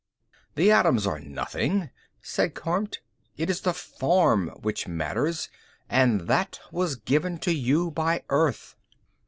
"The 0.55 0.71
atoms 0.71 1.05
are 1.05 1.19
nothing," 1.19 1.91
said 2.23 2.55
Kormt. 2.55 2.97
"It 3.37 3.51
is 3.51 3.61
the 3.61 3.71
form 3.71 4.47
which 4.59 4.87
matters, 4.87 5.47
and 5.87 6.21
that 6.21 6.59
was 6.71 6.95
given 6.95 7.37
to 7.45 7.53
you 7.53 7.91
by 7.91 8.23
Earth." 8.29 8.75